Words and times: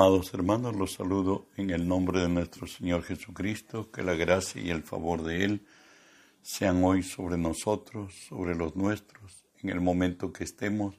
Amados 0.00 0.32
hermanos, 0.32 0.74
los 0.76 0.94
saludo 0.94 1.48
en 1.58 1.68
el 1.68 1.86
nombre 1.86 2.22
de 2.22 2.28
nuestro 2.30 2.66
Señor 2.66 3.02
Jesucristo, 3.02 3.90
que 3.90 4.02
la 4.02 4.14
gracia 4.14 4.62
y 4.62 4.70
el 4.70 4.82
favor 4.82 5.22
de 5.22 5.44
Él 5.44 5.66
sean 6.40 6.82
hoy 6.82 7.02
sobre 7.02 7.36
nosotros, 7.36 8.14
sobre 8.26 8.54
los 8.54 8.76
nuestros, 8.76 9.44
en 9.62 9.68
el 9.68 9.82
momento 9.82 10.32
que 10.32 10.44
estemos, 10.44 10.94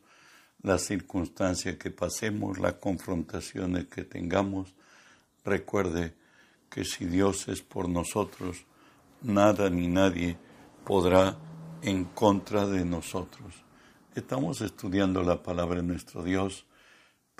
las 0.61 0.83
circunstancias 0.83 1.77
que 1.77 1.89
pasemos, 1.89 2.59
las 2.59 2.73
confrontaciones 2.73 3.87
que 3.87 4.03
tengamos. 4.03 4.75
Recuerde 5.43 6.13
que 6.69 6.85
si 6.85 7.05
Dios 7.05 7.47
es 7.47 7.63
por 7.63 7.89
nosotros, 7.89 8.67
nada 9.23 9.71
ni 9.71 9.87
nadie 9.87 10.37
podrá 10.85 11.39
en 11.81 12.05
contra 12.05 12.67
de 12.67 12.85
nosotros. 12.85 13.65
Estamos 14.13 14.61
estudiando 14.61 15.23
la 15.23 15.41
palabra 15.41 15.77
de 15.77 15.87
nuestro 15.87 16.21
Dios 16.21 16.67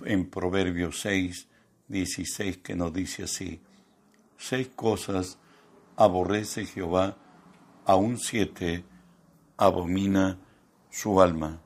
en 0.03 0.27
Proverbios 0.27 0.99
6, 1.01 1.49
16, 1.91 2.57
que 2.57 2.75
nos 2.75 2.93
dice 2.93 3.23
así, 3.23 3.61
seis 4.37 4.69
cosas 4.75 5.37
aborrece 5.95 6.65
Jehová, 6.65 7.17
aún 7.85 8.17
siete 8.17 8.83
abomina 9.57 10.39
su 10.89 11.21
alma. 11.21 11.61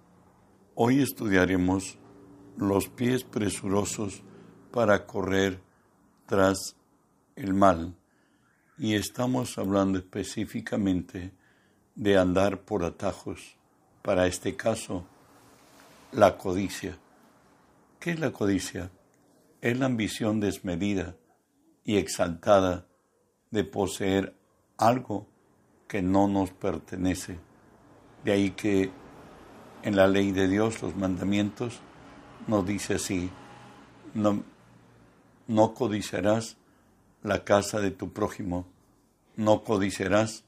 Hoy 0.74 1.02
estudiaremos 1.02 1.98
los 2.58 2.90
pies 2.90 3.24
presurosos 3.24 4.24
para 4.72 5.06
correr 5.06 5.62
tras 6.26 6.76
el 7.36 7.54
mal 7.54 7.96
y 8.78 8.96
estamos 8.96 9.58
hablando 9.58 10.00
específicamente 10.00 11.32
de 11.96 12.18
andar 12.18 12.62
por 12.62 12.84
atajos, 12.84 13.56
para 14.02 14.28
este 14.28 14.56
caso, 14.56 15.06
la 16.12 16.38
codicia. 16.38 16.98
¿Qué 18.00 18.12
es 18.12 18.20
la 18.20 18.32
codicia? 18.32 18.92
Es 19.66 19.80
la 19.80 19.88
ambición 19.88 20.40
desmedida 20.40 21.16
y 21.84 21.98
exaltada 21.98 22.86
de 23.50 23.64
poseer 23.64 24.36
algo 24.78 25.28
que 25.88 26.04
no 26.04 26.28
nos 26.28 26.52
pertenece. 26.52 27.40
De 28.24 28.32
ahí 28.32 28.52
que 28.52 28.92
en 29.82 29.96
la 29.96 30.08
ley 30.08 30.32
de 30.32 30.48
Dios, 30.48 30.84
los 30.84 30.96
mandamientos, 30.96 31.80
nos 32.46 32.64
dice 32.64 32.94
así, 32.94 33.32
no, 34.14 34.44
no 35.48 35.74
codiciarás 35.74 36.58
la 37.24 37.44
casa 37.44 37.80
de 37.80 37.90
tu 37.90 38.14
prójimo, 38.14 38.68
no 39.36 39.64
codiciarás 39.64 40.44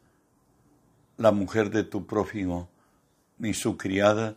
la 1.17 1.31
mujer 1.31 1.71
de 1.71 1.83
tu 1.83 2.05
prójimo, 2.05 2.69
ni 3.39 3.55
su 3.55 3.77
criada, 3.77 4.35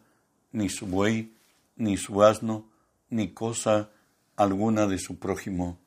ni 0.52 0.70
su 0.70 0.86
buey, 0.86 1.34
ni 1.76 1.98
su 1.98 2.22
asno, 2.22 2.64
ni 3.10 3.34
cosa 3.34 3.90
alguna 4.40 4.86
de 4.86 4.98
su 4.98 5.18
prójimo. 5.18 5.78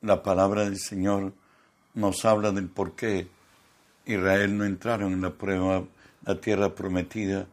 La 0.00 0.22
palabra 0.22 0.64
del 0.64 0.78
Señor 0.78 1.34
nos 1.92 2.24
habla 2.24 2.50
del 2.50 2.68
por 2.68 2.96
qué 2.96 3.28
Israel 4.06 4.56
no 4.56 4.64
entraron 4.64 5.12
en 5.12 5.20
la 5.20 5.34
prueba, 5.34 5.84
la 6.24 6.40
tierra 6.40 6.74
prometida, 6.74 7.46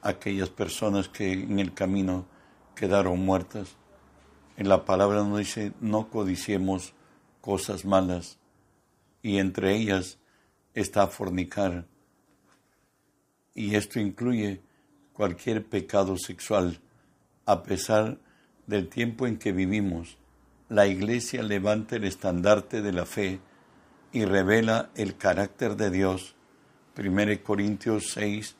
aquellas 0.00 0.48
personas 0.48 1.10
que 1.10 1.32
en 1.32 1.58
el 1.58 1.74
camino 1.74 2.24
quedaron 2.74 3.20
muertas. 3.20 3.76
En 4.56 4.70
la 4.70 4.86
palabra 4.86 5.22
nos 5.22 5.38
dice, 5.38 5.74
no 5.80 6.08
codiciemos 6.08 6.94
cosas 7.42 7.84
malas, 7.84 8.38
y 9.22 9.36
entre 9.36 9.76
ellas 9.76 10.16
está 10.72 11.08
fornicar. 11.08 11.84
Y 13.54 13.74
esto 13.74 14.00
incluye 14.00 14.62
cualquier 15.12 15.62
pecado 15.62 16.16
sexual, 16.16 16.80
a 17.44 17.62
pesar 17.62 18.18
del 18.66 18.88
tiempo 18.88 19.26
en 19.26 19.38
que 19.38 19.52
vivimos, 19.52 20.18
la 20.68 20.86
Iglesia 20.86 21.42
levanta 21.42 21.96
el 21.96 22.04
estandarte 22.04 22.82
de 22.82 22.92
la 22.92 23.04
fe 23.06 23.40
y 24.12 24.24
revela 24.24 24.90
el 24.94 25.16
carácter 25.16 25.76
de 25.76 25.90
Dios. 25.90 26.34
1 26.96 27.42
Corintios 27.42 28.10
6, 28.12 28.56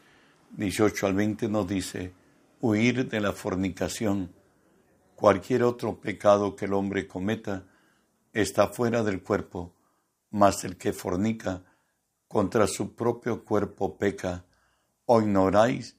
18 0.50 1.06
al 1.06 1.15
20 1.15 1.48
nos 1.48 1.66
dice, 1.66 2.12
huir 2.60 3.09
de 3.09 3.20
la 3.20 3.32
fornicación. 3.32 4.32
Cualquier 5.15 5.62
otro 5.62 6.00
pecado 6.00 6.56
que 6.56 6.65
el 6.65 6.75
hombre 6.75 7.06
cometa 7.06 7.65
está 8.32 8.69
fuera 8.69 9.03
del 9.03 9.22
cuerpo, 9.22 9.72
mas 10.31 10.65
el 10.65 10.76
que 10.76 10.92
fornica 10.92 11.62
contra 12.28 12.66
su 12.66 12.94
propio 12.94 13.44
cuerpo 13.44 13.97
peca. 13.97 14.44
¿O 15.06 15.21
ignoráis 15.21 15.97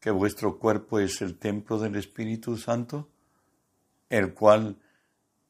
que 0.00 0.10
vuestro 0.10 0.58
cuerpo 0.58 0.98
es 0.98 1.22
el 1.22 1.38
templo 1.38 1.78
del 1.78 1.96
Espíritu 1.96 2.56
Santo? 2.56 3.08
El 4.10 4.34
cual 4.34 4.76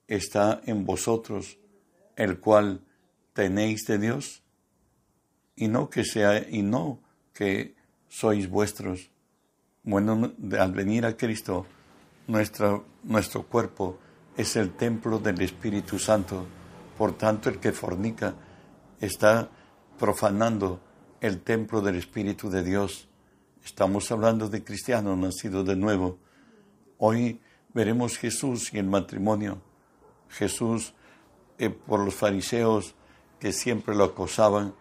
está 0.07 0.61
en 0.67 0.85
vosotros, 0.85 1.59
el 2.17 2.41
cual 2.41 2.81
tenéis 3.33 3.85
de 3.87 3.99
Dios, 3.99 4.43
y 5.55 5.69
no 5.69 5.91
que 5.91 6.05
sea, 6.05 6.49
y 6.49 6.63
no 6.63 7.01
que 7.33 7.77
sois 8.09 8.49
vuestros. 8.49 9.11
Bueno, 9.83 10.33
al 10.59 10.73
venir 10.73 11.05
a 11.07 11.17
Cristo, 11.17 11.67
nuestro, 12.27 12.85
nuestro 13.05 13.45
cuerpo 13.45 13.99
es 14.37 14.57
el 14.57 14.73
templo 14.73 15.19
del 15.19 15.41
Espíritu 15.41 15.99
Santo. 15.99 16.47
Por 16.97 17.17
tanto, 17.17 17.49
el 17.49 17.59
que 17.59 17.73
fornica 17.73 18.35
está 19.01 19.49
profanando 19.99 20.81
el 21.21 21.41
templo 21.43 21.81
del 21.81 21.97
Espíritu 21.97 22.49
de 22.51 22.63
Dios. 22.63 23.09
Estamos 23.65 24.11
hablando 24.11 24.49
de 24.49 24.63
cristianos 24.65 25.19
nacidos 25.19 25.67
de 25.67 25.77
nuevo. 25.77 26.19
Hoy 26.99 27.41
veremos 27.75 28.19
Jesús 28.19 28.73
y 28.73 28.79
el 28.79 28.87
matrimonio. 28.87 29.61
Jesús, 30.29 30.95
eh, 31.59 31.71
por 31.71 32.01
los 32.01 32.15
fariseos 32.15 32.95
que 33.39 33.53
siempre 33.53 33.95
lo 33.95 34.05
acosaban, 34.05 34.75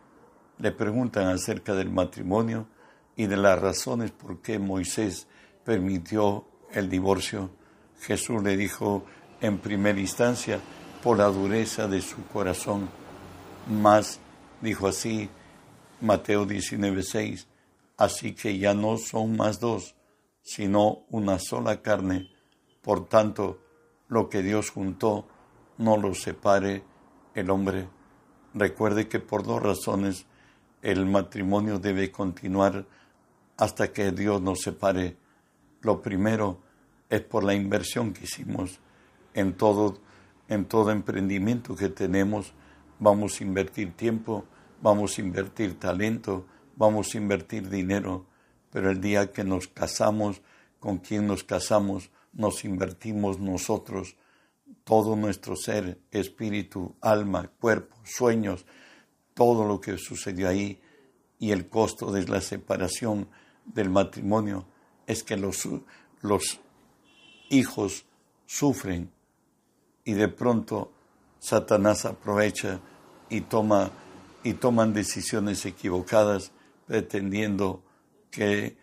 le 0.57 0.71
preguntan 0.71 1.27
acerca 1.27 1.75
del 1.75 1.89
matrimonio 1.89 2.67
y 3.15 3.27
de 3.27 3.37
las 3.37 3.59
razones 3.59 4.11
por 4.11 4.41
qué 4.41 4.59
Moisés 4.59 5.27
permitió 5.63 6.47
el 6.71 6.89
divorcio. 6.89 7.51
Jesús 7.99 8.41
le 8.43 8.57
dijo 8.57 9.05
en 9.41 9.59
primera 9.59 9.99
instancia 9.99 10.59
por 11.03 11.17
la 11.17 11.27
dureza 11.27 11.87
de 11.87 12.01
su 12.01 12.25
corazón. 12.27 12.89
Más 13.69 14.19
dijo 14.61 14.87
así 14.87 15.29
Mateo 16.01 16.45
19:6, 16.45 17.47
así 17.97 18.33
que 18.33 18.57
ya 18.57 18.73
no 18.73 18.97
son 18.97 19.35
más 19.35 19.59
dos, 19.59 19.95
sino 20.41 21.05
una 21.09 21.37
sola 21.39 21.81
carne 21.81 22.36
por 22.87 23.09
tanto, 23.09 23.59
lo 24.07 24.29
que 24.29 24.41
Dios 24.41 24.69
juntó, 24.69 25.27
no 25.77 25.97
lo 25.97 26.15
separe 26.15 26.85
el 27.35 27.49
hombre. 27.49 27.89
Recuerde 28.53 29.09
que 29.09 29.19
por 29.19 29.43
dos 29.43 29.61
razones 29.61 30.25
el 30.81 31.05
matrimonio 31.05 31.79
debe 31.79 32.13
continuar 32.13 32.85
hasta 33.57 33.91
que 33.91 34.13
Dios 34.13 34.41
nos 34.41 34.61
separe. 34.61 35.17
Lo 35.81 36.01
primero 36.01 36.59
es 37.09 37.19
por 37.19 37.43
la 37.43 37.55
inversión 37.55 38.13
que 38.13 38.23
hicimos 38.23 38.79
en 39.33 39.57
todo, 39.57 39.99
en 40.47 40.63
todo 40.63 40.89
emprendimiento 40.91 41.75
que 41.75 41.89
tenemos. 41.89 42.53
Vamos 42.99 43.41
a 43.41 43.43
invertir 43.43 43.97
tiempo, 43.97 44.45
vamos 44.81 45.17
a 45.17 45.21
invertir 45.21 45.77
talento, 45.77 46.45
vamos 46.77 47.13
a 47.13 47.17
invertir 47.17 47.69
dinero, 47.69 48.27
pero 48.71 48.89
el 48.89 49.01
día 49.01 49.33
que 49.33 49.43
nos 49.43 49.67
casamos, 49.67 50.41
con 50.79 50.99
quien 50.99 51.27
nos 51.27 51.43
casamos, 51.43 52.11
nos 52.37 52.63
invertimos 52.63 53.39
nosotros 53.39 54.15
todo 54.83 55.15
nuestro 55.15 55.55
ser, 55.55 55.99
espíritu, 56.11 56.95
alma, 57.01 57.51
cuerpo, 57.59 57.97
sueños, 58.05 58.65
todo 59.33 59.67
lo 59.67 59.81
que 59.81 59.97
sucedió 59.97 60.47
ahí 60.47 60.79
y 61.39 61.51
el 61.51 61.67
costo 61.67 62.11
de 62.11 62.25
la 62.27 62.41
separación 62.41 63.27
del 63.65 63.89
matrimonio 63.89 64.65
es 65.05 65.23
que 65.23 65.35
los, 65.35 65.67
los 66.21 66.59
hijos 67.49 68.05
sufren 68.45 69.11
y 70.05 70.13
de 70.13 70.27
pronto 70.27 70.91
Satanás 71.39 72.05
aprovecha 72.05 72.79
y 73.29 73.41
toma 73.41 73.91
y 74.43 74.53
toman 74.53 74.93
decisiones 74.93 75.65
equivocadas 75.65 76.51
pretendiendo 76.85 77.83
que 78.31 78.77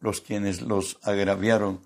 los 0.00 0.20
quienes 0.20 0.62
los 0.62 0.98
agraviaron 1.02 1.80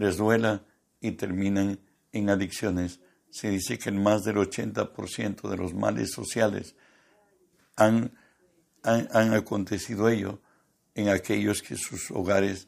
les 0.00 0.16
duela 0.16 0.64
y 0.98 1.10
terminan 1.12 1.78
en 2.10 2.30
adicciones. 2.30 3.00
Se 3.28 3.50
dice 3.50 3.78
que 3.78 3.92
más 3.92 4.24
del 4.24 4.36
80% 4.36 5.46
de 5.46 5.56
los 5.58 5.74
males 5.74 6.10
sociales 6.12 6.74
han, 7.76 8.14
han, 8.82 9.34
acontecido 9.34 10.08
ello 10.08 10.40
en 10.94 11.10
aquellos 11.10 11.60
que 11.60 11.76
sus 11.76 12.10
hogares 12.12 12.66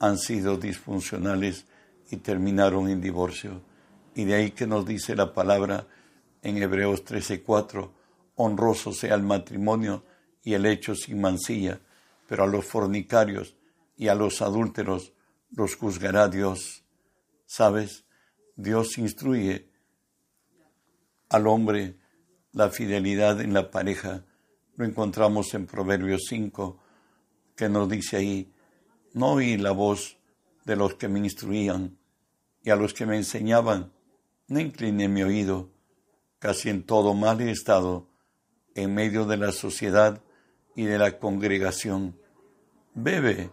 han 0.00 0.18
sido 0.18 0.56
disfuncionales 0.56 1.66
y 2.10 2.16
terminaron 2.16 2.88
en 2.88 3.00
divorcio. 3.00 3.62
Y 4.16 4.24
de 4.24 4.34
ahí 4.34 4.50
que 4.50 4.66
nos 4.66 4.84
dice 4.84 5.14
la 5.14 5.32
palabra 5.32 5.86
en 6.42 6.60
Hebreos 6.60 7.04
13:4, 7.04 7.92
honroso 8.34 8.92
sea 8.92 9.14
el 9.14 9.22
matrimonio 9.22 10.04
y 10.42 10.54
el 10.54 10.66
hecho 10.66 10.96
sin 10.96 11.20
mancilla, 11.20 11.80
pero 12.26 12.42
a 12.42 12.48
los 12.48 12.64
fornicarios 12.64 13.54
y 13.96 14.08
a 14.08 14.16
los 14.16 14.42
adúlteros 14.42 15.12
los 15.52 15.76
juzgará 15.76 16.28
Dios. 16.28 16.84
Sabes, 17.46 18.04
Dios 18.56 18.98
instruye 18.98 19.70
al 21.28 21.46
hombre 21.46 21.98
la 22.52 22.70
fidelidad 22.70 23.40
en 23.40 23.52
la 23.52 23.70
pareja. 23.70 24.24
Lo 24.76 24.84
encontramos 24.84 25.52
en 25.54 25.66
Proverbios 25.66 26.22
5, 26.28 26.82
que 27.56 27.68
nos 27.68 27.88
dice 27.88 28.16
ahí, 28.16 28.52
no 29.12 29.32
oí 29.32 29.56
la 29.56 29.72
voz 29.72 30.18
de 30.64 30.76
los 30.76 30.94
que 30.94 31.08
me 31.08 31.18
instruían 31.18 31.98
y 32.62 32.70
a 32.70 32.76
los 32.76 32.94
que 32.94 33.06
me 33.06 33.16
enseñaban, 33.16 33.92
no 34.48 34.60
incliné 34.60 35.08
mi 35.08 35.22
oído, 35.22 35.70
casi 36.38 36.70
en 36.70 36.84
todo 36.84 37.14
mal 37.14 37.40
estado, 37.40 38.08
en 38.74 38.94
medio 38.94 39.26
de 39.26 39.36
la 39.36 39.52
sociedad 39.52 40.22
y 40.74 40.84
de 40.84 40.98
la 40.98 41.18
congregación. 41.18 42.18
Bebe 42.94 43.50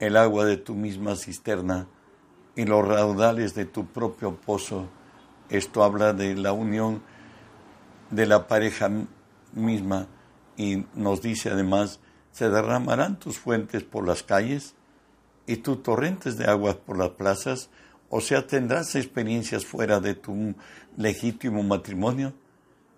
el 0.00 0.16
agua 0.16 0.44
de 0.44 0.56
tu 0.56 0.74
misma 0.74 1.16
cisterna 1.16 1.88
y 2.56 2.64
los 2.64 2.86
raudales 2.86 3.54
de 3.54 3.64
tu 3.64 3.86
propio 3.86 4.36
pozo. 4.36 4.88
Esto 5.48 5.82
habla 5.82 6.12
de 6.12 6.34
la 6.34 6.52
unión 6.52 7.02
de 8.10 8.26
la 8.26 8.46
pareja 8.46 8.90
misma 9.52 10.08
y 10.56 10.84
nos 10.94 11.22
dice 11.22 11.50
además, 11.50 12.00
se 12.32 12.50
derramarán 12.50 13.18
tus 13.18 13.38
fuentes 13.38 13.84
por 13.84 14.06
las 14.06 14.22
calles 14.22 14.74
y 15.46 15.56
tus 15.56 15.82
torrentes 15.82 16.36
de 16.36 16.46
aguas 16.46 16.76
por 16.76 16.98
las 16.98 17.10
plazas, 17.10 17.70
o 18.10 18.20
sea, 18.20 18.46
tendrás 18.46 18.94
experiencias 18.94 19.66
fuera 19.66 20.00
de 20.00 20.14
tu 20.14 20.54
legítimo 20.96 21.62
matrimonio. 21.62 22.32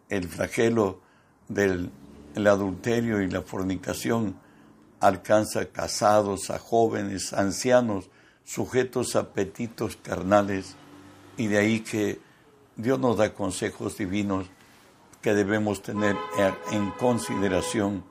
El 0.09 0.29
flagelo 0.29 1.01
del 1.49 1.91
adulterio 2.35 3.21
y 3.21 3.29
la 3.29 3.43
fornicación 3.43 4.37
alcanza 5.01 5.61
a 5.61 5.67
casados, 5.67 6.51
a 6.51 6.59
jóvenes, 6.59 7.33
ancianos, 7.33 8.11
sujetos 8.45 9.17
a 9.17 9.21
apetitos 9.21 9.97
carnales, 9.97 10.77
y 11.37 11.47
de 11.47 11.59
ahí 11.59 11.81
que 11.81 12.21
Dios 12.77 12.99
nos 12.99 13.17
da 13.17 13.35
consejos 13.35 13.97
divinos 13.97 14.47
que 15.23 15.35
debemos 15.35 15.83
tener 15.83 16.17
en 16.73 16.91
consideración. 16.93 18.05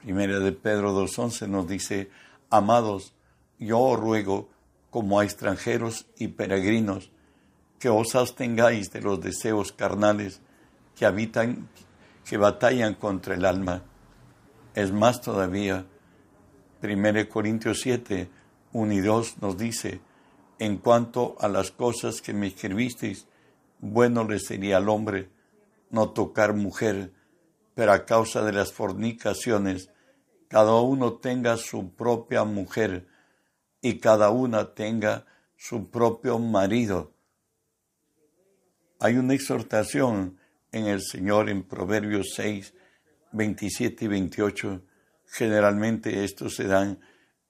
Primera 0.00 0.38
de 0.38 0.52
Pedro 0.52 0.92
2.11 0.94 1.48
nos 1.48 1.66
dice, 1.68 2.10
amados, 2.50 3.14
yo 3.58 3.78
os 3.78 3.98
ruego, 3.98 4.48
como 4.90 5.20
a 5.20 5.24
extranjeros 5.24 6.06
y 6.18 6.28
peregrinos, 6.28 7.10
que 7.78 7.88
os 7.88 8.14
abstengáis 8.14 8.92
de 8.92 9.00
los 9.00 9.20
deseos 9.20 9.72
carnales 9.72 10.40
que 10.94 11.06
habitan, 11.06 11.68
que 12.24 12.36
batallan 12.36 12.94
contra 12.94 13.34
el 13.34 13.44
alma. 13.44 13.82
Es 14.74 14.92
más 14.92 15.20
todavía, 15.20 15.86
1 16.82 17.28
Corintios 17.28 17.80
7, 17.82 18.28
1 18.72 18.92
y 18.92 19.00
2 19.00 19.40
nos 19.40 19.56
dice, 19.56 20.00
en 20.58 20.78
cuanto 20.78 21.36
a 21.40 21.48
las 21.48 21.70
cosas 21.70 22.20
que 22.20 22.32
me 22.32 22.48
escribisteis, 22.48 23.28
bueno 23.78 24.28
le 24.28 24.40
sería 24.40 24.78
al 24.78 24.88
hombre 24.88 25.30
no 25.90 26.10
tocar 26.10 26.54
mujer, 26.54 27.12
pero 27.74 27.92
a 27.92 28.04
causa 28.04 28.42
de 28.42 28.52
las 28.52 28.72
fornicaciones, 28.72 29.90
cada 30.48 30.74
uno 30.80 31.14
tenga 31.14 31.56
su 31.56 31.94
propia 31.94 32.44
mujer 32.44 33.06
y 33.80 33.98
cada 33.98 34.30
una 34.30 34.74
tenga 34.74 35.26
su 35.56 35.90
propio 35.90 36.38
marido. 36.38 37.12
Hay 38.98 39.16
una 39.16 39.34
exhortación 39.34 40.38
en 40.72 40.86
el 40.86 41.00
Señor 41.00 41.48
en 41.48 41.62
Proverbios 41.62 42.32
6, 42.34 42.74
27 43.32 44.04
y 44.04 44.08
28 44.08 44.82
Generalmente 45.32 46.24
estos 46.24 46.56
se 46.56 46.64
dan 46.64 47.00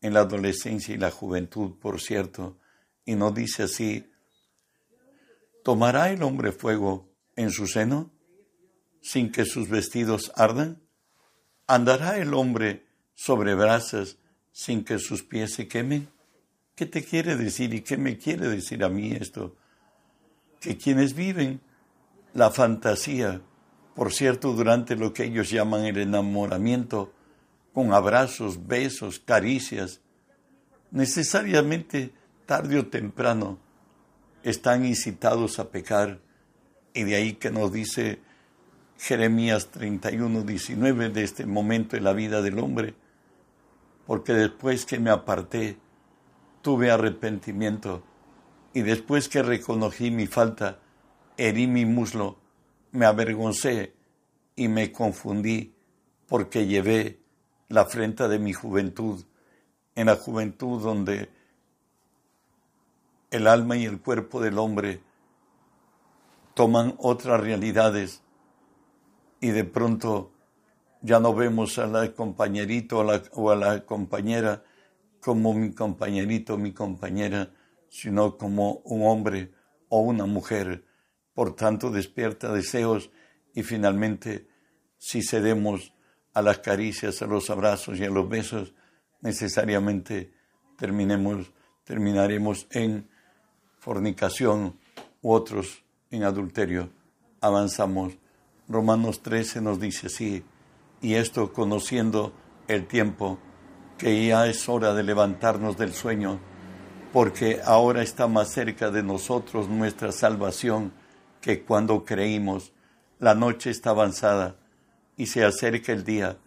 en 0.02 0.14
la 0.14 0.20
adolescencia 0.20 0.94
y 0.94 0.98
la 0.98 1.10
juventud, 1.10 1.80
por 1.80 2.00
cierto, 2.00 2.56
y 3.04 3.16
no 3.16 3.32
dice 3.32 3.64
así, 3.64 4.08
¿tomará 5.64 6.10
el 6.10 6.22
hombre 6.22 6.52
fuego 6.52 7.12
en 7.34 7.50
su 7.50 7.66
seno 7.66 8.12
sin 9.00 9.32
que 9.32 9.44
sus 9.44 9.68
vestidos 9.68 10.30
ardan? 10.36 10.80
¿Andará 11.66 12.18
el 12.18 12.34
hombre 12.34 12.86
sobre 13.14 13.56
brasas 13.56 14.16
sin 14.52 14.84
que 14.84 15.00
sus 15.00 15.24
pies 15.24 15.52
se 15.54 15.66
quemen? 15.66 16.08
¿Qué 16.76 16.86
te 16.86 17.02
quiere 17.02 17.34
decir 17.34 17.74
y 17.74 17.80
qué 17.80 17.96
me 17.96 18.16
quiere 18.16 18.48
decir 18.48 18.84
a 18.84 18.88
mí 18.88 19.10
esto? 19.10 19.56
Que 20.60 20.78
quienes 20.78 21.14
viven 21.14 21.60
la 22.32 22.52
fantasía, 22.52 23.42
por 23.96 24.12
cierto, 24.12 24.52
durante 24.52 24.94
lo 24.94 25.12
que 25.12 25.24
ellos 25.24 25.50
llaman 25.50 25.84
el 25.84 25.98
enamoramiento, 25.98 27.12
con 27.72 27.92
abrazos, 27.92 28.66
besos, 28.66 29.18
caricias, 29.18 30.00
necesariamente 30.90 32.12
tarde 32.46 32.78
o 32.78 32.86
temprano 32.86 33.58
están 34.42 34.84
incitados 34.84 35.58
a 35.58 35.70
pecar. 35.70 36.20
Y 36.94 37.04
de 37.04 37.16
ahí 37.16 37.34
que 37.34 37.50
nos 37.50 37.72
dice 37.72 38.20
Jeremías 38.98 39.70
31, 39.70 40.42
19 40.42 41.08
de 41.08 41.24
este 41.24 41.46
momento 41.46 41.96
en 41.96 42.04
la 42.04 42.12
vida 42.12 42.42
del 42.42 42.58
hombre, 42.58 42.94
porque 44.06 44.34
después 44.34 44.84
que 44.84 44.98
me 44.98 45.10
aparté, 45.10 45.78
tuve 46.60 46.90
arrepentimiento, 46.90 48.04
y 48.74 48.82
después 48.82 49.28
que 49.28 49.42
reconocí 49.42 50.10
mi 50.10 50.26
falta, 50.26 50.78
herí 51.36 51.66
mi 51.66 51.84
muslo, 51.84 52.38
me 52.92 53.06
avergoncé 53.06 53.94
y 54.54 54.68
me 54.68 54.92
confundí, 54.92 55.74
porque 56.28 56.66
llevé 56.66 57.21
la 57.72 57.82
afrenta 57.82 58.28
de 58.28 58.38
mi 58.38 58.52
juventud, 58.52 59.24
en 59.94 60.06
la 60.06 60.16
juventud 60.16 60.82
donde 60.82 61.30
el 63.30 63.46
alma 63.46 63.78
y 63.78 63.86
el 63.86 63.98
cuerpo 63.98 64.42
del 64.42 64.58
hombre 64.58 65.00
toman 66.52 66.94
otras 66.98 67.40
realidades 67.40 68.22
y 69.40 69.48
de 69.52 69.64
pronto 69.64 70.32
ya 71.00 71.18
no 71.18 71.34
vemos 71.34 71.78
a 71.78 71.86
la 71.86 72.12
compañerito 72.12 72.98
o 72.98 73.50
a 73.50 73.56
la, 73.56 73.86
compañera 73.86 74.62
como 75.18 75.54
mi 75.54 75.72
compañerito 75.72 76.58
mi 76.58 76.72
compañera, 76.72 77.54
sino 77.88 78.36
como 78.36 78.82
un 78.84 79.06
hombre 79.06 79.50
o 79.88 80.00
una 80.00 80.26
mujer. 80.26 80.84
Por 81.32 81.56
tanto, 81.56 81.90
despierta 81.90 82.52
deseos 82.52 83.10
y 83.54 83.62
finalmente, 83.62 84.46
si 84.98 85.22
cedemos 85.22 85.94
a 86.34 86.42
las 86.42 86.58
caricias, 86.58 87.22
a 87.22 87.26
los 87.26 87.50
abrazos 87.50 87.98
y 87.98 88.04
a 88.04 88.10
los 88.10 88.28
besos, 88.28 88.72
necesariamente 89.20 90.32
terminemos, 90.76 91.52
terminaremos 91.84 92.66
en 92.70 93.08
fornicación 93.78 94.78
u 95.20 95.32
otros 95.32 95.84
en 96.10 96.24
adulterio. 96.24 96.90
Avanzamos. 97.40 98.14
Romanos 98.68 99.22
13 99.22 99.60
nos 99.60 99.80
dice 99.80 100.06
así, 100.06 100.44
y 101.00 101.14
esto 101.14 101.52
conociendo 101.52 102.32
el 102.68 102.86
tiempo, 102.86 103.38
que 103.98 104.26
ya 104.26 104.46
es 104.46 104.68
hora 104.68 104.94
de 104.94 105.02
levantarnos 105.02 105.76
del 105.76 105.92
sueño, 105.92 106.40
porque 107.12 107.60
ahora 107.64 108.02
está 108.02 108.26
más 108.26 108.50
cerca 108.50 108.90
de 108.90 109.02
nosotros 109.02 109.68
nuestra 109.68 110.12
salvación 110.12 110.92
que 111.40 111.62
cuando 111.62 112.04
creímos. 112.04 112.72
La 113.18 113.34
noche 113.34 113.70
está 113.70 113.90
avanzada 113.90 114.56
y 115.16 115.26
se 115.26 115.44
acerca 115.44 115.92
el 115.92 116.04
día. 116.04 116.38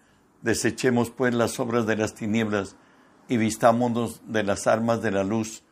Desechemos 0.42 1.10
pues 1.10 1.34
las 1.34 1.60
obras 1.60 1.86
de 1.86 1.96
las 1.96 2.14
tinieblas 2.14 2.76
y 3.28 3.38
vistámonos 3.38 4.22
de 4.28 4.44
las 4.44 4.68
armas 4.68 5.02
de 5.02 5.12
la 5.12 5.24
luz. 5.24 5.64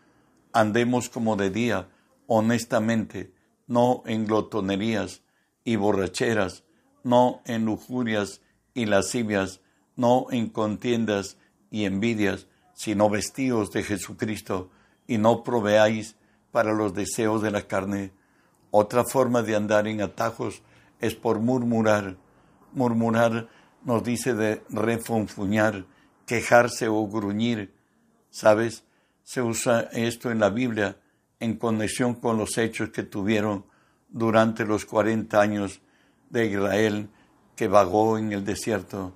Andemos 0.52 1.10
como 1.10 1.36
de 1.36 1.50
día, 1.50 1.90
honestamente, 2.28 3.32
no 3.68 4.04
en 4.06 4.26
glotonerías 4.26 5.22
y 5.64 5.76
borracheras, 5.76 6.64
no 7.04 7.42
en 7.46 7.66
lujurias 7.66 8.42
y 8.74 8.86
lascivias, 8.86 9.62
no 9.96 10.28
en 10.32 10.50
contiendas 10.50 11.38
y 11.70 11.86
envidias, 11.86 12.48
sino 12.74 13.10
vestidos 13.10 13.72
de 13.72 13.84
Jesucristo, 13.84 14.70
y 15.08 15.18
no 15.18 15.44
proveáis 15.44 16.16
para 16.52 16.74
los 16.74 16.94
deseos 16.94 17.42
de 17.42 17.52
la 17.52 17.64
carne. 17.64 18.12
Otra 18.72 19.04
forma 19.04 19.44
de 19.44 19.56
andar 19.56 19.88
en 19.88 20.02
atajos 20.02 20.62
es 21.00 21.16
por 21.16 21.40
murmurar 21.40 22.18
Murmurar 22.74 23.48
nos 23.84 24.04
dice 24.04 24.34
de 24.34 24.64
refunfuñar, 24.70 25.86
quejarse 26.26 26.88
o 26.88 27.08
gruñir. 27.08 27.74
¿Sabes? 28.30 28.84
Se 29.24 29.42
usa 29.42 29.90
esto 29.92 30.32
en 30.32 30.40
la 30.40 30.50
Biblia 30.50 30.98
en 31.40 31.58
conexión 31.58 32.16
con 32.16 32.38
los 32.38 32.58
hechos 32.58 32.90
que 32.90 33.04
tuvieron 33.04 33.66
durante 34.10 34.66
los 34.66 34.86
40 34.86 35.40
años 35.40 35.82
de 36.30 36.46
Israel 36.48 37.10
que 37.56 37.68
vagó 37.68 38.18
en 38.18 38.32
el 38.32 38.46
desierto. 38.46 39.14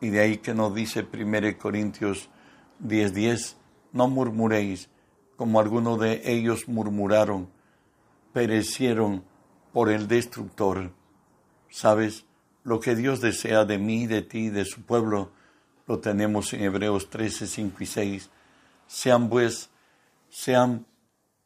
Y 0.00 0.10
de 0.10 0.20
ahí 0.20 0.36
que 0.38 0.54
nos 0.54 0.74
dice 0.74 1.06
1 1.10 1.58
Corintios 1.58 2.28
10:10, 2.80 3.12
10, 3.12 3.56
no 3.92 4.08
murmuréis 4.08 4.88
como 5.40 5.58
algunos 5.58 5.98
de 5.98 6.20
ellos 6.30 6.68
murmuraron, 6.68 7.48
perecieron 8.34 9.24
por 9.72 9.88
el 9.90 10.06
destructor. 10.06 10.92
¿Sabes? 11.70 12.26
Lo 12.62 12.80
que 12.80 12.94
Dios 12.94 13.20
desea 13.20 13.64
de 13.64 13.78
mí, 13.78 14.06
de 14.06 14.22
ti, 14.22 14.50
de 14.50 14.64
su 14.64 14.82
pueblo, 14.82 15.30
lo 15.86 15.98
tenemos 15.98 16.52
en 16.52 16.62
Hebreos 16.62 17.08
13, 17.10 17.46
5 17.46 17.76
y 17.80 17.86
6. 17.86 18.30
Sean 18.86 19.30
sean 20.28 20.86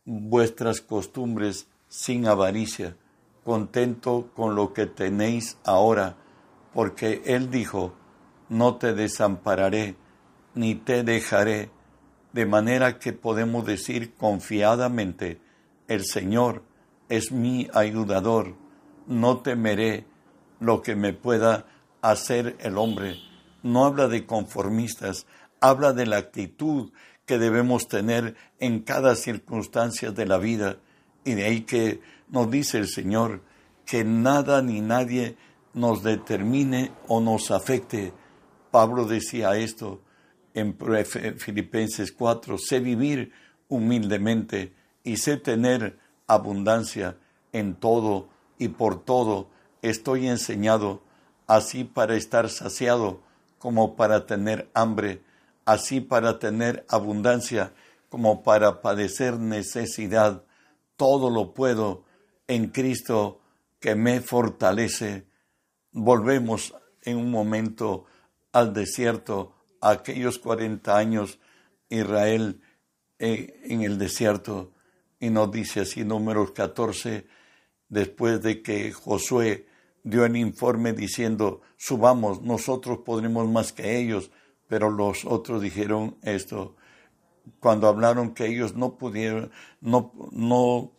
vuestras 0.04 0.80
costumbres 0.80 1.66
sin 1.88 2.26
avaricia, 2.26 2.96
contento 3.44 4.30
con 4.34 4.54
lo 4.54 4.72
que 4.72 4.86
tenéis 4.86 5.56
ahora, 5.64 6.16
porque 6.72 7.22
Él 7.24 7.50
dijo, 7.50 7.94
no 8.48 8.76
te 8.76 8.92
desampararé, 8.92 9.96
ni 10.54 10.74
te 10.74 11.04
dejaré, 11.04 11.70
de 12.32 12.46
manera 12.46 12.98
que 12.98 13.12
podemos 13.12 13.64
decir 13.64 14.14
confiadamente, 14.14 15.40
el 15.86 16.04
Señor 16.04 16.62
es 17.08 17.30
mi 17.30 17.68
ayudador, 17.72 18.54
no 19.06 19.38
temeré 19.38 20.06
lo 20.60 20.82
que 20.82 20.96
me 20.96 21.12
pueda 21.12 21.66
hacer 22.02 22.56
el 22.60 22.78
hombre. 22.78 23.16
No 23.62 23.84
habla 23.84 24.08
de 24.08 24.26
conformistas, 24.26 25.26
habla 25.60 25.92
de 25.92 26.06
la 26.06 26.18
actitud 26.18 26.92
que 27.26 27.38
debemos 27.38 27.88
tener 27.88 28.36
en 28.58 28.80
cada 28.80 29.16
circunstancia 29.16 30.10
de 30.10 30.26
la 30.26 30.38
vida. 30.38 30.76
Y 31.24 31.34
de 31.34 31.44
ahí 31.44 31.62
que 31.62 32.00
nos 32.28 32.50
dice 32.50 32.78
el 32.78 32.88
Señor 32.88 33.42
que 33.86 34.04
nada 34.04 34.62
ni 34.62 34.80
nadie 34.80 35.36
nos 35.72 36.02
determine 36.02 36.92
o 37.08 37.20
nos 37.20 37.50
afecte. 37.50 38.12
Pablo 38.70 39.04
decía 39.06 39.56
esto 39.56 40.02
en 40.54 40.76
Filipenses 41.38 42.12
4, 42.12 42.58
sé 42.58 42.80
vivir 42.80 43.32
humildemente 43.68 44.72
y 45.02 45.16
sé 45.16 45.36
tener 45.36 45.98
abundancia 46.26 47.16
en 47.52 47.74
todo 47.74 48.28
y 48.58 48.68
por 48.68 49.04
todo. 49.04 49.48
Estoy 49.84 50.28
enseñado 50.28 51.02
así 51.46 51.84
para 51.84 52.16
estar 52.16 52.48
saciado 52.48 53.20
como 53.58 53.96
para 53.96 54.24
tener 54.24 54.70
hambre, 54.72 55.20
así 55.66 56.00
para 56.00 56.38
tener 56.38 56.86
abundancia 56.88 57.74
como 58.08 58.42
para 58.42 58.80
padecer 58.80 59.38
necesidad. 59.38 60.42
Todo 60.96 61.28
lo 61.28 61.52
puedo 61.52 62.02
en 62.46 62.68
Cristo 62.68 63.42
que 63.78 63.94
me 63.94 64.22
fortalece. 64.22 65.26
Volvemos 65.92 66.74
en 67.02 67.18
un 67.18 67.30
momento 67.30 68.06
al 68.52 68.72
desierto, 68.72 69.52
aquellos 69.82 70.38
40 70.38 70.96
años 70.96 71.38
Israel 71.90 72.62
eh, 73.18 73.60
en 73.64 73.82
el 73.82 73.98
desierto, 73.98 74.72
y 75.20 75.28
nos 75.28 75.52
dice 75.52 75.80
así 75.80 76.04
números 76.04 76.52
14, 76.52 77.26
después 77.90 78.40
de 78.40 78.62
que 78.62 78.90
Josué 78.90 79.73
dio 80.04 80.24
el 80.24 80.36
informe 80.36 80.92
diciendo, 80.92 81.62
subamos, 81.76 82.42
nosotros 82.42 82.98
podremos 83.04 83.48
más 83.48 83.72
que 83.72 83.98
ellos, 83.98 84.30
pero 84.68 84.90
los 84.90 85.24
otros 85.24 85.62
dijeron 85.62 86.16
esto, 86.22 86.76
cuando 87.58 87.88
hablaron 87.88 88.34
que 88.34 88.46
ellos 88.46 88.74
no 88.76 88.96
pudieron, 88.96 89.50
no, 89.80 90.12
no, 90.30 90.92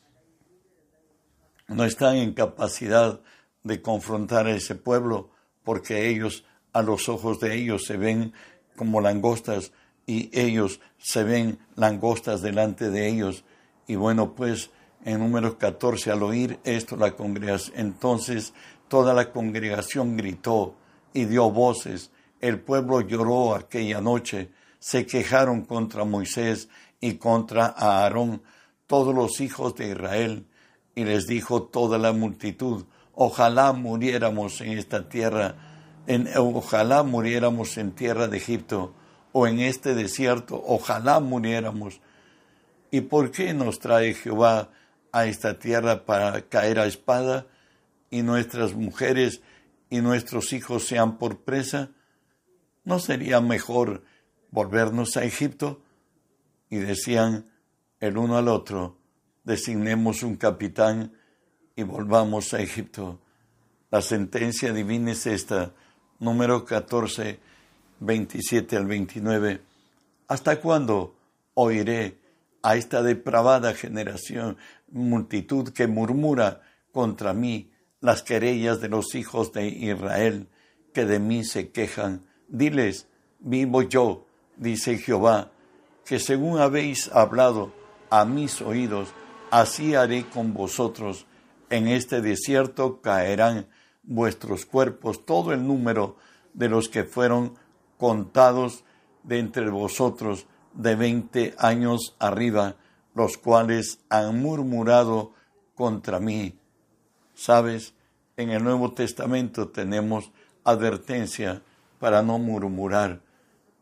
no 1.68 1.86
están 1.86 2.18
en 2.18 2.34
capacidad 2.34 3.22
de 3.64 3.82
confrontar 3.82 4.48
a 4.48 4.56
ese 4.56 4.76
pueblo, 4.76 5.30
porque 5.64 6.10
ellos, 6.10 6.44
a 6.74 6.82
los 6.82 7.08
ojos 7.08 7.40
de 7.40 7.56
ellos, 7.56 7.86
se 7.86 7.98
ven 7.98 8.34
como 8.76 9.02
langostas 9.02 9.72
y 10.06 10.30
ellos 10.40 10.82
se 10.98 11.24
ven 11.24 11.60
langostas 11.76 12.42
delante 12.42 12.90
de 12.90 13.08
ellos. 13.08 13.44
Y 13.88 13.96
bueno, 13.96 14.36
pues 14.36 14.72
en 15.04 15.20
números 15.20 15.56
14, 15.56 16.12
al 16.12 16.24
oír 16.24 16.60
esto, 16.64 16.96
la 16.98 17.16
congregación, 17.16 17.80
entonces 17.80 18.54
toda 18.88 19.14
la 19.14 19.32
congregación 19.32 20.18
gritó 20.18 20.76
y 21.14 21.26
dio 21.26 21.50
voces. 21.50 22.12
El 22.42 22.60
pueblo 22.60 23.02
lloró 23.02 23.56
aquella 23.56 24.02
noche. 24.02 24.52
Se 24.80 25.06
quejaron 25.06 25.64
contra 25.64 26.04
Moisés 26.06 26.70
y 27.00 27.16
contra 27.16 27.68
Aarón, 27.68 28.44
todos 28.88 29.16
los 29.16 29.40
hijos 29.42 29.76
de 29.76 29.90
Israel. 29.90 30.46
Y 30.94 31.04
les 31.04 31.28
dijo 31.28 31.64
toda 31.64 31.98
la 31.98 32.14
multitud, 32.14 32.86
ojalá 33.14 33.74
muriéramos 33.74 34.62
en 34.62 34.78
esta 34.78 35.10
tierra, 35.10 35.56
en, 36.08 36.30
ojalá 36.38 37.04
muriéramos 37.04 37.78
en 37.78 37.92
tierra 37.92 38.28
de 38.28 38.38
Egipto 38.38 38.94
o 39.32 39.48
en 39.48 39.60
este 39.60 39.96
desierto, 39.96 40.64
ojalá 40.66 41.20
muriéramos. 41.20 42.00
¿Y 42.92 43.02
por 43.02 43.32
qué 43.32 43.54
nos 43.54 43.80
trae 43.80 44.14
Jehová 44.14 44.70
a 45.12 45.26
esta 45.26 45.60
tierra 45.60 46.06
para 46.06 46.44
caer 46.44 46.80
a 46.80 46.86
espada 46.86 47.48
y 48.10 48.22
nuestras 48.22 48.74
mujeres 48.74 49.42
y 49.90 50.02
nuestros 50.02 50.54
hijos 50.54 50.86
sean 50.86 51.18
por 51.18 51.42
presa? 51.42 51.92
¿No 52.84 53.00
sería 53.00 53.42
mejor 53.42 54.04
volvernos 54.52 55.18
a 55.18 55.24
Egipto? 55.24 55.82
Y 56.70 56.78
decían 56.78 57.50
el 58.00 58.18
uno 58.18 58.38
al 58.38 58.48
otro, 58.48 58.98
designemos 59.44 60.24
un 60.24 60.36
capitán 60.36 61.14
y 61.76 61.84
volvamos 61.84 62.54
a 62.54 62.60
Egipto. 62.60 63.20
La 63.92 64.02
sentencia 64.02 64.74
divina 64.74 65.12
es 65.12 65.26
esta, 65.26 65.74
número 66.20 66.66
14, 66.66 67.40
27 68.00 68.78
al 68.78 68.86
29. 68.86 69.62
¿Hasta 70.28 70.60
cuándo 70.60 71.16
oiré 71.54 72.18
a 72.62 72.76
esta 72.76 73.04
depravada 73.04 73.74
generación, 73.74 74.58
multitud 74.90 75.70
que 75.70 75.88
murmura 75.88 76.62
contra 76.92 77.34
mí 77.34 77.72
las 78.06 78.22
querellas 78.24 78.80
de 78.80 78.90
los 78.90 79.16
hijos 79.16 79.52
de 79.52 79.68
Israel 79.68 80.48
que 80.94 81.06
de 81.06 81.20
mí 81.20 81.44
se 81.44 81.72
quejan? 81.72 82.26
Diles, 82.48 83.08
vivo 83.40 83.82
yo, 83.82 84.26
dice 84.58 84.98
Jehová, 84.98 85.52
que 86.06 86.20
según 86.20 86.60
habéis 86.60 87.12
hablado 87.12 87.74
a 88.10 88.24
mis 88.26 88.62
oídos, 88.62 89.10
así 89.50 89.96
haré 89.96 90.26
con 90.26 90.54
vosotros. 90.54 91.26
En 91.70 91.88
este 91.88 92.22
desierto 92.22 93.02
caerán 93.02 93.68
vuestros 94.04 94.66
cuerpos, 94.68 95.26
todo 95.26 95.52
el 95.52 95.66
número 95.66 96.16
de 96.54 96.70
los 96.70 96.90
que 96.90 97.04
fueron 97.04 97.56
contados 97.98 98.84
de 99.24 99.40
entre 99.40 99.70
vosotros 99.70 100.46
de 100.74 100.96
veinte 100.96 101.56
años 101.58 102.16
arriba, 102.20 102.76
los 103.16 103.38
cuales 103.38 104.00
han 104.10 104.40
murmurado 104.42 105.34
contra 105.74 106.20
mí. 106.20 106.60
Sabes, 107.34 107.95
en 108.38 108.50
el 108.50 108.64
Nuevo 108.64 108.94
Testamento 108.94 109.70
tenemos 109.70 110.32
advertencia 110.64 111.62
para 112.00 112.22
no 112.22 112.38
murmurar. 112.38 113.22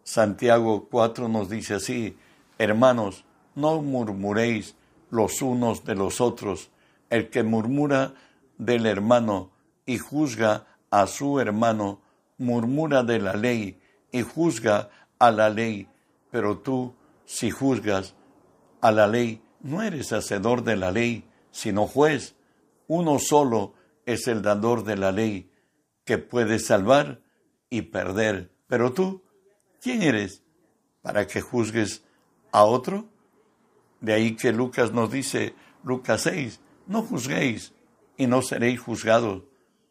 Santiago 0.03 0.87
4 0.89 1.27
nos 1.27 1.49
dice 1.49 1.75
así, 1.75 2.17
hermanos, 2.57 3.25
no 3.55 3.81
murmuréis 3.81 4.75
los 5.09 5.41
unos 5.41 5.85
de 5.85 5.95
los 5.95 6.21
otros. 6.21 6.69
El 7.09 7.29
que 7.29 7.43
murmura 7.43 8.13
del 8.57 8.85
hermano 8.85 9.49
y 9.85 9.97
juzga 9.97 10.67
a 10.89 11.07
su 11.07 11.39
hermano, 11.39 11.99
murmura 12.37 13.03
de 13.03 13.19
la 13.19 13.33
ley 13.33 13.79
y 14.11 14.21
juzga 14.21 14.89
a 15.19 15.31
la 15.31 15.49
ley, 15.49 15.87
pero 16.31 16.59
tú, 16.59 16.93
si 17.25 17.49
juzgas 17.49 18.13
a 18.81 18.91
la 18.91 19.07
ley, 19.07 19.41
no 19.61 19.81
eres 19.81 20.11
hacedor 20.13 20.63
de 20.63 20.75
la 20.75 20.91
ley, 20.91 21.23
sino 21.51 21.87
juez. 21.87 22.35
Uno 22.87 23.17
solo 23.17 23.73
es 24.05 24.27
el 24.27 24.41
dador 24.41 24.83
de 24.83 24.97
la 24.97 25.11
ley, 25.11 25.51
que 26.05 26.17
puede 26.17 26.59
salvar 26.59 27.21
y 27.69 27.83
perder. 27.83 28.51
Pero 28.67 28.93
tú, 28.93 29.23
¿quién 29.81 30.01
eres 30.03 30.43
para 31.01 31.27
que 31.27 31.41
juzgues 31.41 32.03
a 32.51 32.63
otro? 32.63 33.05
De 34.01 34.13
ahí 34.13 34.35
que 34.35 34.51
Lucas 34.51 34.91
nos 34.91 35.11
dice, 35.11 35.55
Lucas 35.83 36.21
6, 36.21 36.59
no 36.87 37.01
juzguéis 37.03 37.73
y 38.17 38.27
no 38.27 38.41
seréis 38.41 38.79
juzgados, 38.79 39.43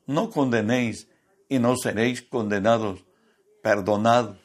no 0.07 0.31
condenéis 0.31 1.09
y 1.49 1.59
no 1.59 1.77
seréis 1.77 2.23
condenados, 2.23 3.05
perdonad 3.63 4.37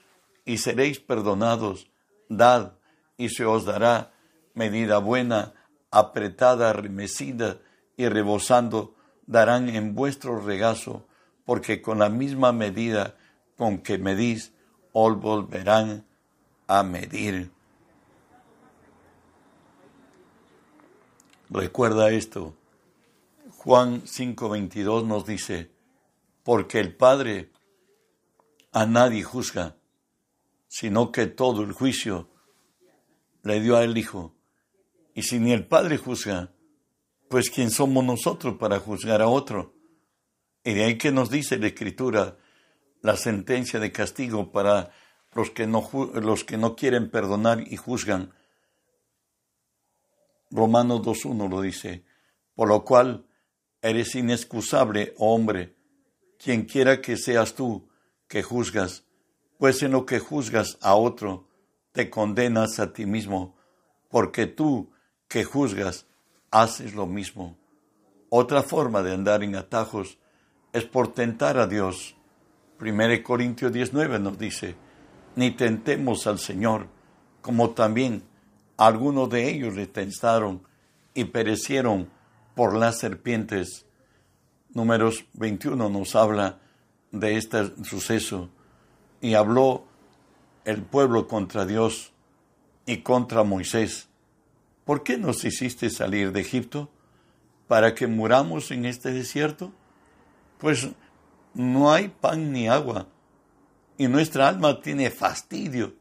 y 0.45 0.57
seréis 0.57 0.99
perdonados, 0.99 1.89
dad 2.29 2.73
y 3.17 3.29
se 3.29 3.45
os 3.45 3.65
dará 3.65 4.13
medida 4.53 4.99
buena, 4.99 5.53
apretada, 5.91 6.73
remecida 6.73 7.59
y 7.95 8.07
rebosando, 8.07 8.95
darán 9.27 9.69
en 9.69 9.93
vuestro 9.93 10.39
regazo, 10.39 11.05
porque 11.45 11.81
con 11.81 11.99
la 11.99 12.09
misma 12.09 12.51
medida 12.51 13.15
con 13.55 13.79
que 13.79 13.97
medís, 13.97 14.53
os 14.93 15.19
volverán 15.19 16.05
a 16.67 16.83
medir. 16.83 17.51
Recuerda 21.49 22.09
esto. 22.09 22.55
Juan 23.57 24.01
5:22 24.03 25.05
nos 25.05 25.25
dice, 25.25 25.71
porque 26.43 26.79
el 26.79 26.95
Padre 26.95 27.51
a 28.71 28.85
nadie 28.85 29.23
juzga, 29.23 29.75
sino 30.67 31.11
que 31.11 31.27
todo 31.27 31.63
el 31.63 31.71
juicio 31.71 32.29
le 33.43 33.59
dio 33.59 33.77
al 33.77 33.97
Hijo. 33.97 34.33
Y 35.13 35.23
si 35.23 35.39
ni 35.39 35.51
el 35.51 35.65
Padre 35.65 35.97
juzga, 35.97 36.51
pues 37.29 37.49
¿quién 37.49 37.71
somos 37.71 38.03
nosotros 38.03 38.55
para 38.57 38.79
juzgar 38.79 39.21
a 39.21 39.27
otro? 39.27 39.73
Y 40.63 40.73
de 40.73 40.83
ahí 40.85 40.97
que 40.97 41.11
nos 41.11 41.29
dice 41.29 41.57
la 41.57 41.67
Escritura 41.67 42.37
la 43.01 43.15
sentencia 43.15 43.79
de 43.79 43.91
castigo 43.91 44.51
para 44.51 44.91
los 45.33 45.51
que 45.51 45.67
no, 45.67 45.87
los 46.15 46.43
que 46.43 46.57
no 46.57 46.75
quieren 46.75 47.09
perdonar 47.09 47.61
y 47.61 47.77
juzgan. 47.77 48.33
Romanos 50.49 51.01
2.1 51.01 51.49
lo 51.49 51.61
dice, 51.61 52.05
por 52.55 52.69
lo 52.69 52.83
cual 52.83 53.27
Eres 53.81 54.15
inexcusable, 54.15 55.13
hombre, 55.17 55.75
quien 56.39 56.65
quiera 56.65 56.99
que 56.99 57.15
seas 57.15 57.53
tú 57.53 57.87
que 58.27 58.41
juzgas, 58.41 59.05
pues 59.59 59.83
en 59.83 59.91
lo 59.91 60.05
que 60.05 60.19
juzgas 60.19 60.77
a 60.81 60.95
otro, 60.95 61.47
te 61.91 62.09
condenas 62.09 62.79
a 62.79 62.91
ti 62.91 63.05
mismo, 63.05 63.55
porque 64.09 64.47
tú 64.47 64.91
que 65.27 65.43
juzgas 65.43 66.07
haces 66.51 66.93
lo 66.93 67.05
mismo. 67.05 67.57
Otra 68.29 68.63
forma 68.63 69.01
de 69.03 69.13
andar 69.13 69.43
en 69.43 69.55
atajos 69.55 70.17
es 70.73 70.85
por 70.85 71.13
tentar 71.13 71.57
a 71.57 71.67
Dios. 71.67 72.15
1 72.79 73.23
Corintios 73.23 73.71
19 73.71 74.19
nos 74.19 74.37
dice, 74.37 74.75
ni 75.35 75.51
tentemos 75.51 76.27
al 76.27 76.39
Señor, 76.39 76.87
como 77.41 77.71
también 77.71 78.23
algunos 78.77 79.29
de 79.29 79.49
ellos 79.49 79.75
le 79.75 79.87
tentaron 79.87 80.63
y 81.13 81.25
perecieron 81.25 82.09
por 82.55 82.75
las 82.75 82.99
serpientes. 82.99 83.85
Números 84.73 85.25
21 85.33 85.89
nos 85.89 86.15
habla 86.15 86.59
de 87.11 87.37
este 87.37 87.71
suceso 87.83 88.49
y 89.21 89.33
habló 89.33 89.85
el 90.65 90.83
pueblo 90.83 91.27
contra 91.27 91.65
Dios 91.65 92.13
y 92.85 92.97
contra 92.97 93.43
Moisés. 93.43 94.09
¿Por 94.87 95.03
qué 95.03 95.17
nos 95.17 95.43
hiciste 95.43 95.89
salir 95.89 96.31
de 96.31 96.39
Egipto? 96.39 96.89
¿Para 97.67 97.93
que 97.93 98.07
muramos 98.07 98.71
en 98.71 98.85
este 98.85 99.11
desierto? 99.11 99.73
Pues 100.59 100.87
no 101.53 101.91
hay 101.91 102.07
pan 102.07 102.53
ni 102.53 102.69
agua 102.69 103.09
y 103.97 104.07
nuestra 104.07 104.47
alma 104.47 104.79
tiene 104.79 105.11
fastidio 105.11 105.93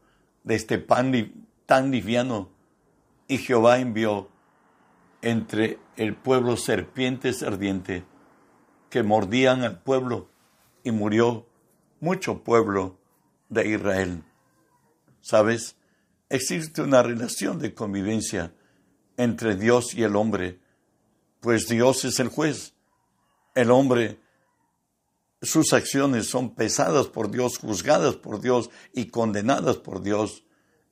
de 0.45 0.55
este 0.55 0.77
pan 0.77 1.11
tan 1.65 1.91
liviano. 1.91 2.49
Y 3.27 3.39
Jehová 3.39 3.79
envió 3.79 4.29
entre 5.21 5.79
el 5.97 6.15
pueblo 6.15 6.55
serpientes 6.55 7.43
ardientes 7.43 8.03
que 8.89 9.03
mordían 9.03 9.63
al 9.63 9.79
pueblo 9.81 10.29
y 10.85 10.91
murió 10.91 11.45
mucho 11.99 12.41
pueblo 12.41 12.97
de 13.49 13.67
Israel. 13.67 14.23
¿Sabes? 15.19 15.75
Existe 16.29 16.81
una 16.81 17.03
relación 17.03 17.59
de 17.59 17.73
convivencia 17.73 18.53
entre 19.17 19.55
Dios 19.55 19.93
y 19.93 20.03
el 20.03 20.15
hombre, 20.15 20.59
pues 21.41 21.67
Dios 21.67 22.05
es 22.05 22.19
el 22.19 22.29
juez. 22.29 22.73
El 23.55 23.71
hombre, 23.71 24.19
sus 25.41 25.73
acciones 25.73 26.29
son 26.29 26.53
pesadas 26.53 27.07
por 27.07 27.31
Dios, 27.31 27.57
juzgadas 27.57 28.15
por 28.15 28.39
Dios 28.39 28.69
y 28.93 29.07
condenadas 29.07 29.77
por 29.77 30.01
Dios. 30.01 30.43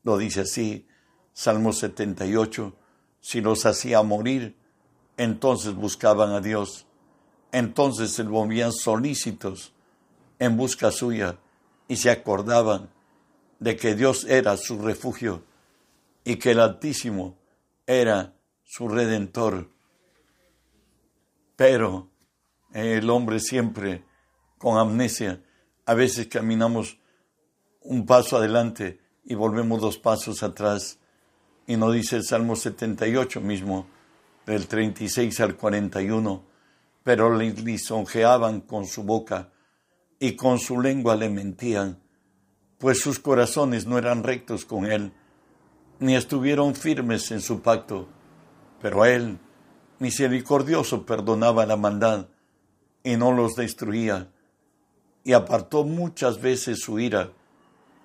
Lo 0.03 0.17
dice 0.17 0.41
así, 0.41 0.87
Salmo 1.33 1.73
78, 1.73 2.75
si 3.21 3.41
los 3.41 3.65
hacía 3.65 4.01
morir, 4.01 4.55
entonces 5.17 5.75
buscaban 5.75 6.31
a 6.31 6.41
Dios. 6.41 6.85
Entonces 7.51 8.11
se 8.11 8.23
volvían 8.23 8.71
solícitos 8.71 9.73
en 10.39 10.57
busca 10.57 10.91
suya 10.91 11.37
y 11.87 11.97
se 11.97 12.09
acordaban 12.09 12.89
de 13.59 13.75
que 13.75 13.95
Dios 13.95 14.25
era 14.25 14.57
su 14.57 14.79
refugio 14.79 15.43
y 16.23 16.35
que 16.37 16.51
el 16.51 16.59
Altísimo 16.59 17.37
era 17.85 18.33
su 18.63 18.87
redentor. 18.87 19.69
Pero 21.55 22.09
el 22.73 23.09
hombre 23.09 23.39
siempre 23.39 24.03
con 24.57 24.77
amnesia, 24.77 25.41
a 25.85 25.93
veces 25.93 26.27
caminamos 26.27 26.97
un 27.81 28.05
paso 28.05 28.37
adelante 28.37 28.99
y 29.23 29.35
volvemos 29.35 29.81
dos 29.81 29.97
pasos 29.97 30.43
atrás. 30.43 30.99
Y 31.67 31.77
nos 31.77 31.93
dice 31.93 32.17
el 32.17 32.23
Salmo 32.23 32.55
78 32.55 33.41
mismo, 33.41 33.87
del 34.45 34.67
36 34.67 35.39
al 35.39 35.55
41, 35.55 36.43
pero 37.03 37.35
le 37.35 37.51
lisonjeaban 37.51 38.61
con 38.61 38.85
su 38.85 39.03
boca 39.03 39.51
y 40.19 40.35
con 40.35 40.59
su 40.59 40.79
lengua 40.79 41.15
le 41.15 41.29
mentían, 41.29 41.99
pues 42.77 42.99
sus 42.99 43.19
corazones 43.19 43.85
no 43.85 43.97
eran 43.97 44.23
rectos 44.23 44.65
con 44.65 44.85
él, 44.85 45.11
ni 45.99 46.15
estuvieron 46.15 46.75
firmes 46.75 47.31
en 47.31 47.41
su 47.41 47.61
pacto. 47.61 48.07
Pero 48.81 49.05
él, 49.05 49.39
misericordioso, 49.99 51.05
perdonaba 51.05 51.65
la 51.65 51.77
maldad 51.77 52.27
y 53.03 53.17
no 53.17 53.31
los 53.31 53.55
destruía, 53.55 54.31
y 55.23 55.33
apartó 55.33 55.83
muchas 55.83 56.41
veces 56.41 56.79
su 56.81 56.99
ira, 56.99 57.31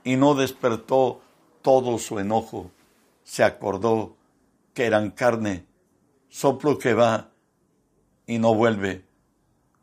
y 0.05 0.17
no 0.17 0.35
despertó 0.35 1.21
todo 1.63 1.99
su 1.99 2.19
enojo. 2.19 2.71
Se 3.25 3.45
acordó 3.45 4.17
que 4.75 4.87
eran 4.87 5.11
carne, 5.11 5.67
soplo 6.29 6.79
que 6.79 6.95
va 6.95 7.31
y 8.27 8.39
no 8.39 8.55
vuelve 8.55 9.11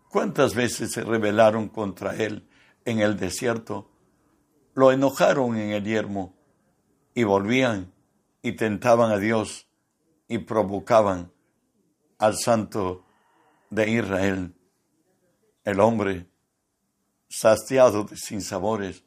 ¿Cuántas 0.09 0.55
veces 0.55 0.93
se 0.93 1.03
rebelaron 1.03 1.67
contra 1.67 2.15
él 2.15 2.47
en 2.85 2.99
el 2.99 3.17
desierto? 3.17 3.89
Lo 4.73 4.91
enojaron 4.91 5.57
en 5.57 5.71
el 5.71 5.83
yermo 5.83 6.33
y 7.13 7.23
volvían 7.23 7.91
y 8.47 8.53
tentaban 8.53 9.11
a 9.11 9.17
Dios 9.17 9.67
y 10.29 10.37
provocaban 10.37 11.33
al 12.17 12.37
santo 12.37 13.03
de 13.69 13.89
Israel, 13.89 14.55
el 15.65 15.79
hombre 15.81 16.27
saciado 17.27 18.05
de 18.05 18.15
sinsabores 18.15 19.03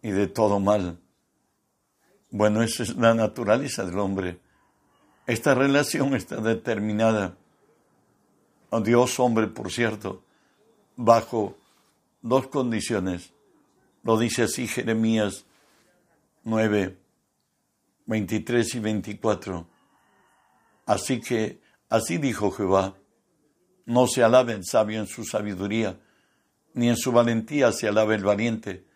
y 0.00 0.12
de 0.12 0.28
todo 0.28 0.60
mal. 0.60 1.00
Bueno, 2.30 2.62
esa 2.62 2.84
es 2.84 2.94
la 2.94 3.14
naturaleza 3.14 3.84
del 3.84 3.98
hombre. 3.98 4.38
Esta 5.26 5.54
relación 5.56 6.14
está 6.14 6.36
determinada 6.36 7.36
Dios 8.84 9.18
hombre, 9.18 9.48
por 9.48 9.72
cierto, 9.72 10.22
bajo 10.94 11.56
dos 12.22 12.46
condiciones. 12.46 13.32
Lo 14.04 14.16
dice 14.16 14.44
así 14.44 14.68
Jeremías 14.68 15.46
9, 16.44 17.01
23 18.06 18.74
y 18.74 18.80
24. 18.80 19.68
Así 20.86 21.20
que, 21.20 21.60
así 21.88 22.18
dijo 22.18 22.50
Jehová, 22.50 22.96
no 23.86 24.06
se 24.06 24.22
alabe 24.22 24.52
el 24.54 24.64
sabio 24.64 25.00
en 25.00 25.06
su 25.06 25.24
sabiduría, 25.24 26.00
ni 26.74 26.88
en 26.88 26.96
su 26.96 27.12
valentía 27.12 27.72
se 27.72 27.88
alabe 27.88 28.14
el 28.14 28.24
valiente, 28.24 28.86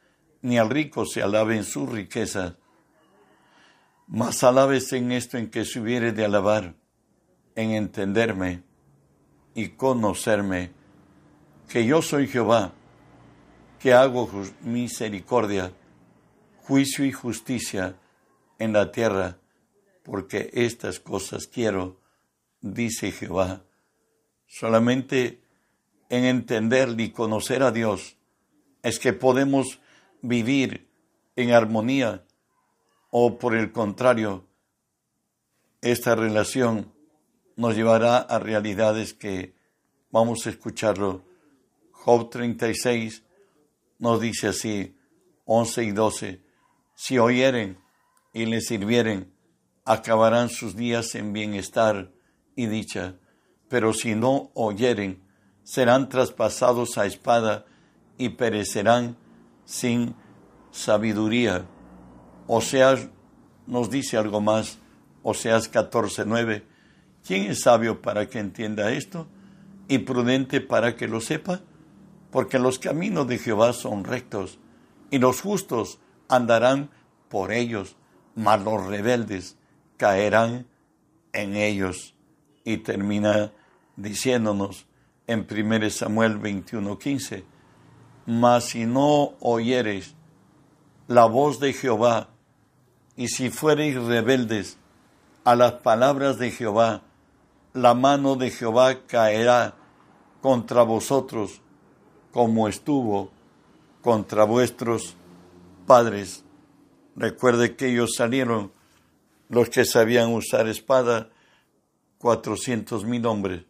ni 0.43 0.59
al 0.59 0.71
rico 0.71 1.05
se 1.07 1.23
alabe 1.23 1.57
en 1.57 1.65
su 1.65 1.87
riqueza. 1.87 2.57
Mas 4.07 4.45
alabes 4.45 4.93
en 4.93 5.13
esto 5.13 5.37
en 5.37 5.51
que 5.51 5.65
se 5.65 5.81
hubiere 5.81 6.13
de 6.13 6.25
alabar, 6.25 6.75
en 7.55 7.73
entenderme 7.73 8.63
y 9.55 9.71
conocerme, 9.71 10.73
que 11.69 11.85
yo 11.85 12.03
soy 12.03 12.29
Jehová, 12.29 12.73
que 13.81 13.93
hago 13.93 14.31
misericordia, 14.63 15.73
juicio 16.63 17.05
y 17.05 17.13
justicia 17.13 17.97
en 18.59 18.73
la 18.73 18.93
tierra, 18.93 19.39
porque 20.03 20.51
estas 20.53 21.01
cosas 21.01 21.47
quiero, 21.47 22.01
dice 22.61 23.13
Jehová. 23.13 23.65
Solamente 24.47 25.41
en 26.09 26.25
entender 26.25 26.95
y 26.99 27.11
conocer 27.11 27.63
a 27.63 27.73
Dios 27.73 28.17
es 28.83 28.99
que 28.99 29.13
podemos 29.13 29.81
vivir 30.23 30.89
en 31.35 31.53
armonía 31.53 32.25
o 33.11 33.39
por 33.39 33.55
el 33.55 33.73
contrario, 33.73 34.47
esta 35.81 36.15
relación 36.15 36.93
nos 37.57 37.75
llevará 37.75 38.19
a 38.19 38.39
realidades 38.39 39.15
que 39.15 39.55
vamos 40.11 40.47
a 40.47 40.51
escucharlo. 40.51 41.25
Job 41.93 42.31
36 42.31 43.23
nos 43.99 44.21
dice 44.21 44.49
así, 44.49 44.97
11 45.47 45.85
y 45.85 45.91
12, 45.93 46.43
si 46.95 47.19
oyeren 47.19 47.79
y 48.37 48.45
le 48.45 48.61
sirvieren, 48.61 49.33
acabarán 49.87 50.51
sus 50.51 50.77
días 50.77 51.15
en 51.15 51.33
bienestar 51.33 52.13
y 52.55 52.67
dicha, 52.67 53.15
pero 53.71 53.95
si 53.95 54.15
no 54.15 54.51
oyeren, 54.53 55.23
serán 55.63 56.11
traspasados 56.11 56.99
a 56.99 57.07
espada 57.07 57.65
y 58.19 58.29
perecerán 58.29 59.17
sin 59.65 60.15
sabiduría. 60.71 61.65
Oseas 62.47 63.09
nos 63.67 63.89
dice 63.89 64.19
algo 64.19 64.43
más, 64.43 64.81
Oseas 65.23 65.69
14, 65.69 66.25
9, 66.27 66.63
¿Quién 67.27 67.51
es 67.51 67.63
sabio 67.63 68.03
para 68.03 68.29
que 68.29 68.39
entienda 68.39 68.93
esto 68.93 69.29
y 69.89 69.97
prudente 70.01 70.61
para 70.61 70.95
que 70.95 71.09
lo 71.09 71.23
sepa? 71.23 71.63
Porque 72.31 72.59
los 72.59 72.79
caminos 72.79 73.27
de 73.29 73.39
Jehová 73.39 73.73
son 73.73 74.05
rectos 74.05 74.59
y 75.11 75.21
los 75.21 75.41
justos 75.41 76.01
andarán 76.29 76.91
por 77.31 77.51
ellos, 77.51 77.97
mas 78.37 78.63
los 78.63 78.87
rebeldes 78.87 79.57
caerán 79.97 80.67
en 81.33 81.57
ellos. 81.57 82.15
Y 82.63 82.79
termina 82.79 83.53
diciéndonos 83.97 84.87
en 85.27 85.47
1 85.51 85.91
Samuel 85.91 86.39
21:15, 86.41 87.45
mas 88.27 88.65
si 88.65 88.87
no 88.87 89.33
oyereis 89.41 90.15
la 91.09 91.27
voz 91.27 91.59
de 91.59 91.73
Jehová, 91.73 92.29
y 93.17 93.29
si 93.29 93.51
fuereis 93.51 93.97
rebeldes 93.97 94.79
a 95.45 95.57
las 95.57 95.73
palabras 95.75 96.39
de 96.39 96.51
Jehová, 96.51 97.03
la 97.73 97.95
mano 97.95 98.37
de 98.37 98.51
Jehová 98.51 99.07
caerá 99.07 99.75
contra 100.41 100.83
vosotros 100.83 101.61
como 102.33 102.69
estuvo 102.69 103.31
contra 104.03 104.45
vuestros 104.45 105.17
padres. 105.87 106.45
Recuerde 107.17 107.77
que 107.77 107.89
ellos 107.89 108.15
salieron, 108.15 108.71
los 109.49 109.71
que 109.71 109.87
sabían 109.87 110.35
usar 110.35 110.69
espada, 110.69 111.31
cuatrocientos 112.19 113.05
mil 113.05 113.25
hombres, 113.25 113.65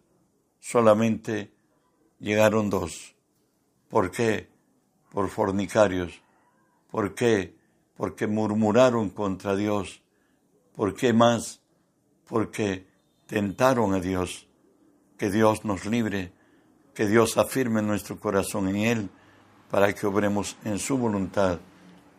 solamente 0.59 1.53
llegaron 2.19 2.71
dos. 2.71 3.15
¿Por 3.89 4.11
qué? 4.11 4.49
Por 5.13 5.29
fornicarios. 5.29 6.21
¿Por 6.91 7.15
qué? 7.15 7.55
Porque 7.97 8.27
murmuraron 8.27 9.11
contra 9.11 9.55
Dios. 9.55 10.03
¿Por 10.75 10.95
qué 10.95 11.13
más? 11.13 11.61
Porque 12.27 12.87
tentaron 13.27 13.95
a 13.95 14.01
Dios. 14.01 14.49
Que 15.19 15.31
Dios 15.31 15.65
nos 15.65 15.87
libre, 15.87 16.33
que 16.95 17.07
Dios 17.07 17.39
afirme 17.39 17.81
nuestro 17.81 18.19
corazón 18.19 18.69
en 18.69 18.77
Él 18.77 19.11
para 19.71 19.95
que 19.95 20.07
obremos 20.07 20.57
en 20.65 20.79
su 20.79 20.99
voluntad. 20.99 21.59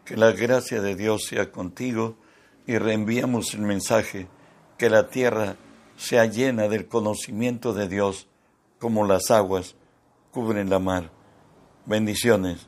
Que 0.08 0.16
la 0.16 0.32
gracia 0.32 0.82
de 0.82 0.96
Dios 0.96 1.26
sea 1.28 1.52
contigo 1.52 2.16
y 2.66 2.78
reenviamos 2.78 3.54
el 3.54 3.62
mensaje 3.62 4.28
que 4.78 4.90
la 4.90 5.10
tierra 5.10 5.58
sea 5.98 6.26
llena 6.26 6.70
del 6.70 6.88
conocimiento 6.88 7.74
de 7.74 7.90
Dios 7.90 8.28
como 8.80 9.06
las 9.06 9.32
aguas 9.32 9.76
cubren 10.32 10.70
la 10.70 10.80
mar. 10.80 11.12
Bendiciones. 11.86 12.68